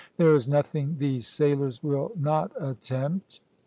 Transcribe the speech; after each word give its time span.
There 0.17 0.33
is 0.33 0.47
nothing 0.47 0.95
these 0.97 1.27
sailors 1.27 1.83
will 1.83 2.11
not 2.17 2.51
attempt." 2.59 3.39